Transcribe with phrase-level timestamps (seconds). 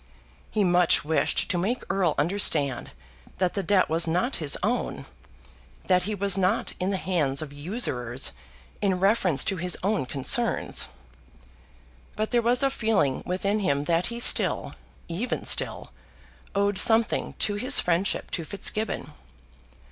[0.49, 2.89] He much wished to make Erle understand
[3.37, 5.05] that the debt was not his own,
[5.85, 8.31] that he was not in the hands of usurers
[8.81, 10.87] in reference to his own concerns.
[12.15, 14.73] But there was a feeling within him that he still,
[15.07, 15.91] even still,
[16.55, 19.11] owed something to his friendship to Fitzgibbon.